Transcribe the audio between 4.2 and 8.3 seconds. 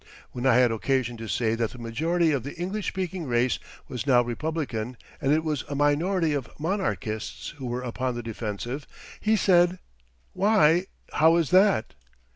republican and it was a minority of monarchists who were upon the